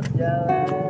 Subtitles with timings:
[0.00, 0.89] berjalan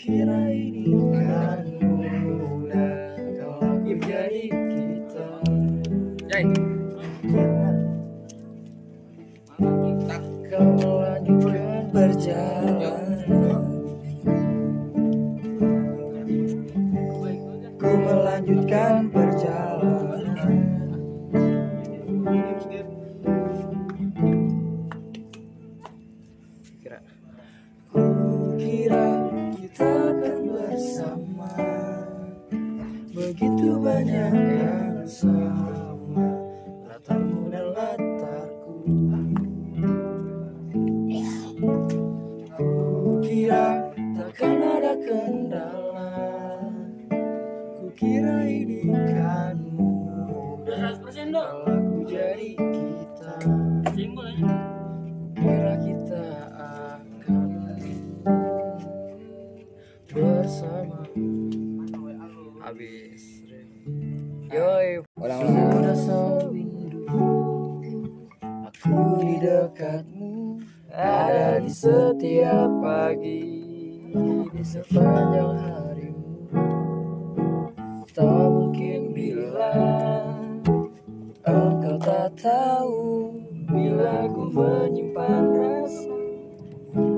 [0.00, 2.24] Kukira ini kan mudah
[3.36, 5.28] Kalau aku jadi kita
[10.80, 13.60] melanjutkan perjalanan.
[17.76, 19.09] Ku melanjutkan
[51.40, 53.34] aku jadi kita
[55.40, 57.00] Kukira kita akan
[60.10, 61.00] bersama
[62.60, 63.24] Habis
[64.50, 67.08] Yoi Sudah sewindu
[68.42, 70.60] Aku di dekatmu
[70.92, 73.46] Ada di setiap pagi
[74.52, 76.52] Di sepanjang harimu
[78.10, 78.59] Tak
[82.40, 83.36] tahu
[83.68, 86.16] Bila ku menyimpan rasa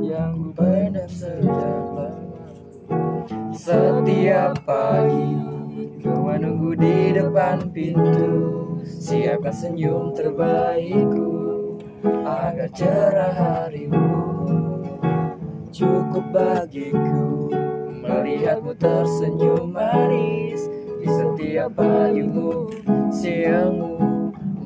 [0.02, 2.46] Yang ku pendam sejak lama.
[3.54, 5.38] Setiap pagi
[6.02, 8.30] Kau menunggu di depan pintu.
[8.82, 11.30] Siapkan senyum terbaikku
[12.26, 14.10] Agar cerah harimu.
[15.70, 17.48] Cukup bagiku
[18.02, 20.66] Melihatmu tersenyum manis
[20.98, 22.68] Di setiap pagimu
[23.14, 24.21] Siangmu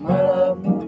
[0.07, 0.79] Malammu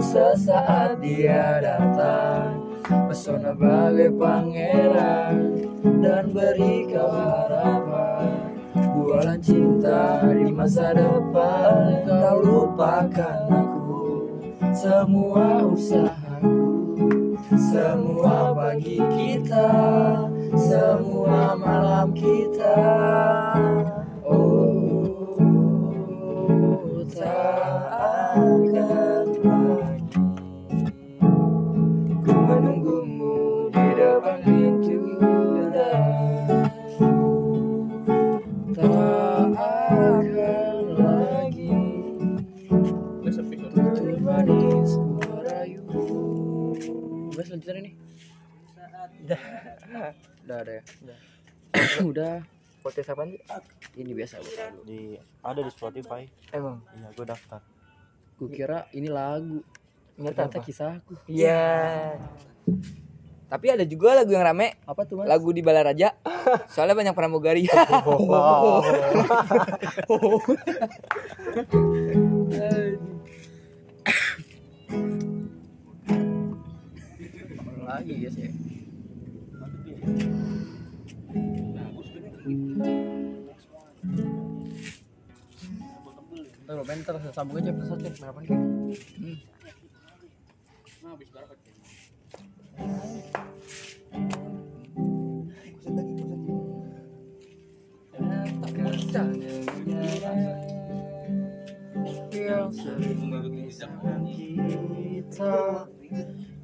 [0.00, 2.66] Sesaat dia datang.
[3.06, 5.54] Pesona bagai pangeran
[6.02, 8.26] Dan beri kau harapan.
[8.74, 12.02] Bualan cinta di masa depan.
[12.10, 13.80] Kau lupakan aku.
[14.70, 19.68] Semua usahaku Semua pagi kita
[20.54, 22.80] Semua malam kita
[47.48, 47.90] lanjutan ini
[49.24, 49.40] Udah.
[50.44, 51.18] udah ada ya Udah.
[52.04, 52.34] udah
[52.80, 53.36] Podcast apa sih?
[54.00, 54.48] ini biasa lu.
[54.88, 55.12] di
[55.44, 56.80] ada di Spotify Emang.
[56.96, 57.60] iya gue daftar
[58.36, 59.60] gue kira ini lagu
[60.20, 62.12] Ternyata kisahku Iya.
[63.48, 66.12] Tapi ada juga lagu yang rame, apa tuh mas lagu di Balaraja.
[66.76, 67.64] Soalnya banyak pramugari.
[67.66, 68.78] wow
[78.00, 78.48] lagi ya sih
[86.64, 88.50] Ntar lo pengen ntar sambung aja episode berapa nih?
[89.20, 89.36] Hmm.
[102.40, 105.86] yang sering memisahkan kita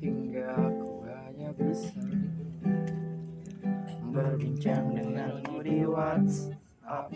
[0.00, 0.85] hingga
[1.56, 1.96] bisa
[4.12, 7.12] berbincang denganmu di WhatsApp.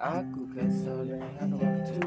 [0.00, 2.00] Aku kesal dengan waktu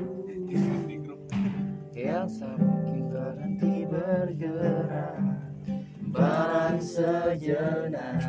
[1.93, 5.21] yang tak mungkin berhenti bergerak.
[6.09, 8.21] Barang sejenak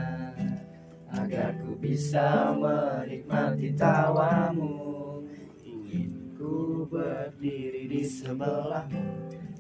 [1.09, 5.25] agar ku bisa menikmati tawamu.
[5.65, 8.85] Ingin ku berdiri di sebelah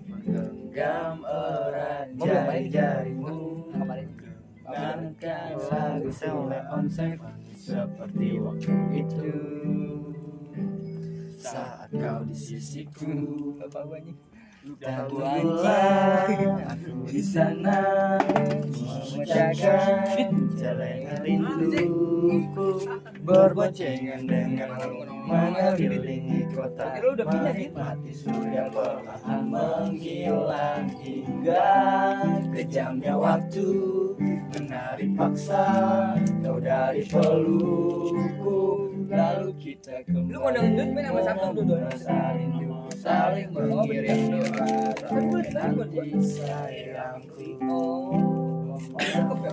[0.04, 3.43] menggenggam erat jari-jarimu.
[4.74, 9.30] Dengarkan lagu Sele on Seven seperti waktu itu
[11.38, 13.14] saat kau di sisiku.
[13.62, 14.18] Apa banyak?
[14.80, 16.24] Tahu bulan
[16.64, 18.16] aku di sana
[19.12, 22.23] memecahkan celengan rinduku
[23.24, 24.76] berboncengan dengan
[25.24, 27.00] mengelilingi kota.
[27.24, 31.72] Menikmati surya perlahan menghilang hingga
[32.52, 33.68] kejamnya waktu
[34.52, 35.66] menarik paksa.
[36.44, 41.96] Kau dari pelukku lalu kita kembali Lu mau dangdut main sama Sabtu dua-duanya?
[41.96, 42.52] saling
[43.04, 44.68] saling mengirim doa.
[45.04, 47.48] Kan di nanti sayangku
[48.92, 49.52] Cakep ya?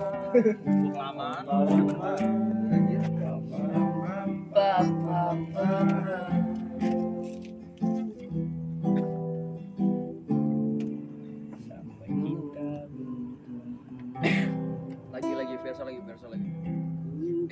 [15.12, 16.50] lagi lagi verso lagi verso lagi.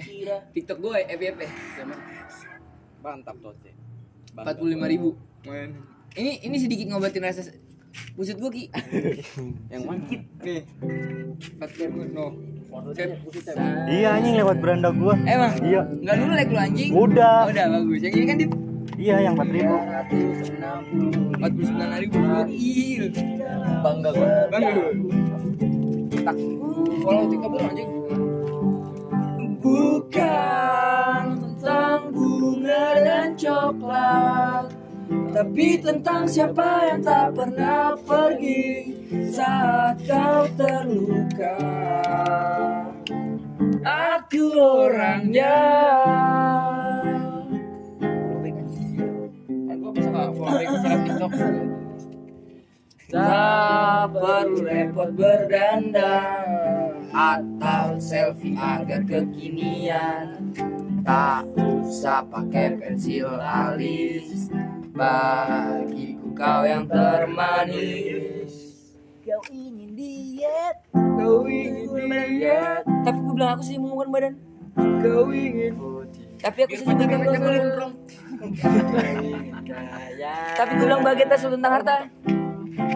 [0.55, 1.41] TikTok gue FYP.
[3.01, 3.57] mantap tuh
[4.37, 5.17] empat puluh lima ribu.
[6.11, 7.70] Ini ini sedikit ngobatin rasa
[8.15, 8.65] Maksud gue ki.
[9.73, 10.63] Yang mankit Nih
[11.91, 12.27] puluh no.
[13.91, 15.19] Iya anjing lewat beranda gua.
[15.27, 15.53] Emang?
[15.65, 15.83] iya.
[15.91, 16.91] Enggak dulu like lu anjing?
[16.95, 17.37] Udah.
[17.47, 17.99] Oh, udah bagus.
[18.05, 18.47] Yang ini kan di
[19.01, 19.77] iya yang 4000 ribu.
[21.35, 23.05] Empat puluh sembilan ribu Gokil
[23.81, 24.71] bangga gue Bangga.
[24.71, 24.93] Gue
[26.21, 26.37] Tak.
[27.01, 27.91] Follow TikTok lu anjing.
[29.61, 34.80] Bukan tentang bunga dan coklat
[35.31, 38.91] tapi tentang siapa yang tak pernah pergi
[39.31, 41.59] saat kau terluka.
[43.87, 45.63] Aku orangnya.
[53.11, 60.55] Tak perlu repot berdandan atau selfie agak kekinian.
[61.03, 64.47] Tak usah pakai pensil alis
[65.01, 68.53] bagiku kau yang termanis.
[69.25, 70.77] Kau ingin diet.
[70.93, 72.85] Kau ingin diet.
[72.85, 74.35] Tapi gue bilang aku sih mengumumkan badan.
[75.01, 75.73] Kau ingin
[76.41, 77.29] Tapi aku sih juga kaya
[80.57, 81.97] Tapi gue bilang tes tentang harta.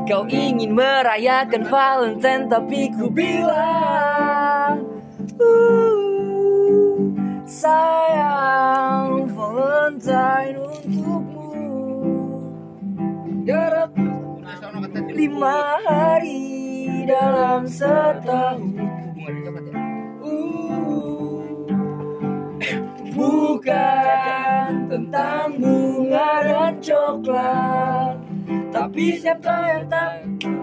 [0.04, 4.84] Kau ingin merayakan Valentine Tapi ku bilang
[5.40, 5.96] uh,
[7.48, 9.13] Sayang
[15.24, 18.76] lima hari dalam setahun.
[20.20, 21.64] Uh,
[23.16, 28.20] bukan tentang bunga dan coklat
[28.68, 30.12] tapi siapa yang tak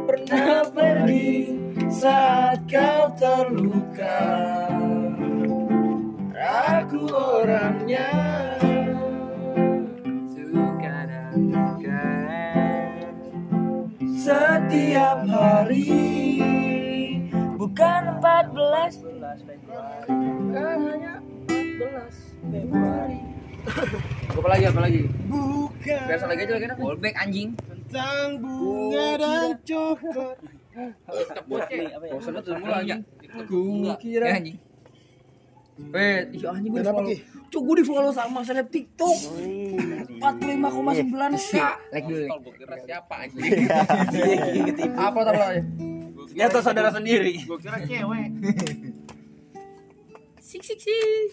[0.05, 1.57] pernah pergi
[1.89, 4.29] saat kau terluka?
[6.37, 8.13] Aku orangnya
[14.71, 15.83] setiap hari.
[17.59, 21.13] Bukan 14 Februari bukan hanya
[21.51, 23.19] 14 Februari.
[24.31, 25.01] Apa lagi apa lagi?
[25.27, 27.49] Bukan Biasa lagi aja lagi enak Fallback anjing.
[27.67, 30.39] Bintang bunga dan coklat.
[32.07, 33.03] Bosan tuh mulai anjing.
[33.51, 34.55] Ku kira anjing.
[35.91, 37.15] Eh, iya anjing gue di follow.
[37.51, 39.17] Cuk, gue di follow sama seleb TikTok.
[40.19, 41.55] 45,9 k.
[41.91, 42.25] Like dulu.
[42.27, 42.39] like.
[42.43, 43.39] Gue kira siapa aja.
[45.09, 45.61] Apa tadi aja?
[46.31, 47.43] Lihat tuh saudara sendiri.
[47.43, 48.29] Gue kira cewek.
[50.51, 51.31] Sik sik sik.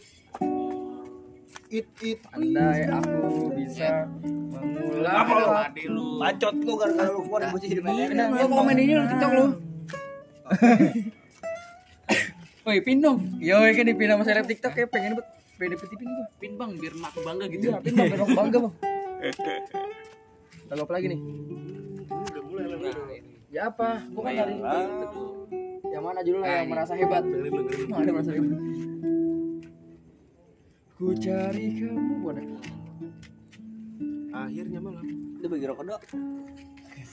[1.75, 2.23] It it.
[2.31, 4.07] Andai aku bisa
[4.55, 5.11] mengulang.
[5.11, 5.47] Apa lu?
[5.51, 6.07] Ade lu.
[6.23, 8.09] Bacot lu gara-gara lu keluar bocah jadi banyak.
[8.15, 9.47] Nah, lu komen ini lu TikTok lu.
[12.69, 13.25] Woi, pin dong.
[13.41, 15.25] Yo, kan dipin sama seleb TikTok ya pengen bet
[15.57, 16.27] pengen dapet pin gua.
[16.37, 17.73] Pin bang biar aku bangga gitu.
[17.73, 18.75] Iya, pin dong, biar bangga, Bang.
[20.69, 21.21] Lagu apa lagi nih?
[23.49, 24.05] Ya apa?
[24.13, 24.61] Gua kan dari
[25.89, 27.25] yang mana judulnya yang merasa hebat?
[27.89, 28.61] Mana merasa hebat?
[31.01, 32.43] Ku cari kamu mana?
[34.45, 35.09] Akhirnya malam.
[35.41, 36.01] Itu bagi rokok dok.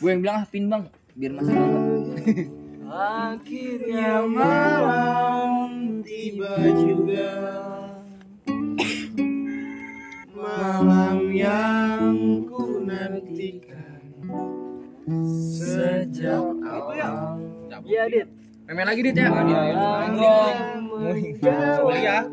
[0.03, 0.83] Gue yang bilang ah pin bang,
[1.15, 1.79] biar masih bangga.
[2.85, 7.33] Akhirnya malam tiba juga
[10.37, 14.05] Malam yang ku nantikan
[15.49, 17.41] Sejak awal
[17.85, 18.27] Iya, Dit.
[18.65, 19.29] Memen lagi Dit ya.
[21.81, 22.25] Kuliah,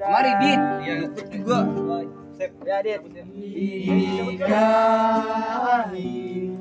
[0.00, 0.60] Mari Dit.
[0.84, 1.58] Iya, ikut juga.
[2.36, 2.52] Sip.
[2.68, 3.00] Ya, Dit.
[3.32, 4.68] Hingga
[5.88, 6.59] akhir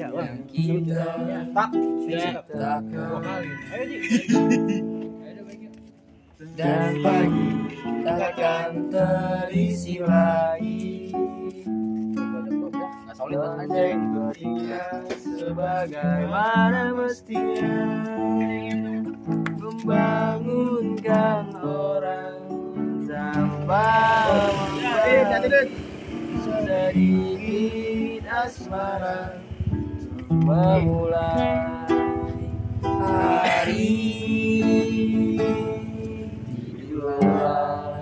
[0.00, 1.12] Iya, Yang kita
[1.52, 1.70] Tak.
[2.08, 3.20] ciptakan.
[3.68, 4.00] Ayo, Ji.
[6.56, 7.48] dan pagi
[8.00, 11.12] takkan terisi lagi.
[13.20, 15.04] Ketika
[15.36, 17.76] sebagaimana mestinya
[19.60, 22.40] Membangunkan orang
[23.04, 23.92] tanpa
[26.40, 29.49] Sedikit asmara
[30.30, 31.58] Memulai
[32.86, 33.90] Hari
[36.78, 37.98] tidurlah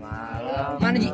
[0.00, 1.12] malam mana Ji?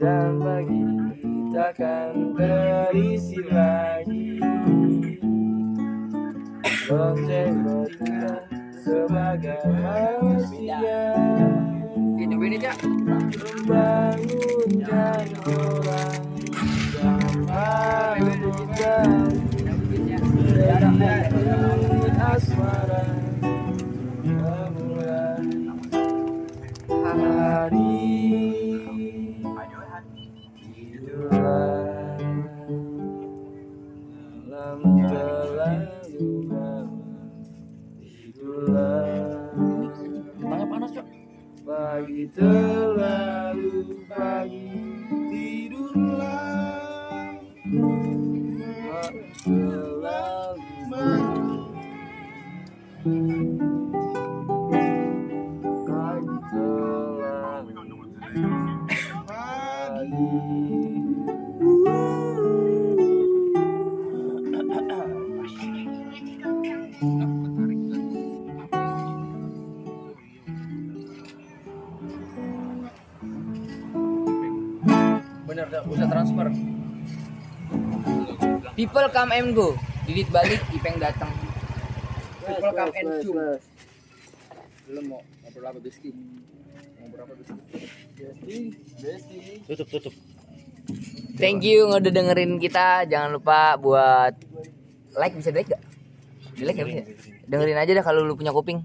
[0.00, 0.80] Dan pagi
[1.52, 4.40] takkan terisi lagi.
[6.88, 7.84] Lonceng
[8.80, 10.80] sebagai manusia.
[12.16, 12.72] Ini ini ya.
[13.68, 16.24] membangunkan orang
[16.96, 19.04] sampai kita
[19.84, 21.29] sedikit
[75.50, 76.48] Bener bisa transfer.
[78.80, 79.76] People come and go.
[80.10, 81.30] Didit balik, Ipeng datang.
[82.42, 83.54] People come and go.
[84.90, 86.10] Belum mau ngobrol apa besti?
[86.98, 87.54] Ngobrol apa besti?
[89.70, 90.10] Tutup tutup.
[91.38, 93.06] Thank you udah dengerin kita.
[93.06, 94.34] Jangan lupa buat
[95.14, 95.82] like bisa di like gak?
[96.58, 97.02] Di like ya bisa.
[97.46, 98.82] Dengerin aja dah kalau lu punya kuping.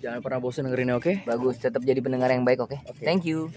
[0.00, 1.28] Jangan pernah bosan dengerinnya oke?
[1.28, 2.80] Bagus, tetap jadi pendengar yang baik oke?
[3.04, 3.52] Thank you.